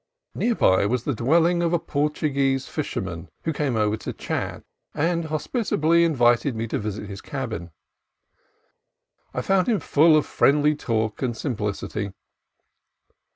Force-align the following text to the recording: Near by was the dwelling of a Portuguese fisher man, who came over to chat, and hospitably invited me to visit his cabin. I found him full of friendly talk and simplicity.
Near 0.33 0.55
by 0.55 0.87
was 0.87 1.03
the 1.03 1.13
dwelling 1.13 1.61
of 1.61 1.73
a 1.73 1.77
Portuguese 1.77 2.67
fisher 2.67 3.01
man, 3.01 3.29
who 3.43 3.53
came 3.53 3.75
over 3.75 3.95
to 3.97 4.13
chat, 4.13 4.63
and 4.95 5.25
hospitably 5.25 6.03
invited 6.03 6.55
me 6.55 6.65
to 6.69 6.79
visit 6.79 7.07
his 7.07 7.21
cabin. 7.21 7.69
I 9.31 9.43
found 9.43 9.67
him 9.67 9.79
full 9.79 10.17
of 10.17 10.25
friendly 10.25 10.73
talk 10.75 11.21
and 11.21 11.37
simplicity. 11.37 12.13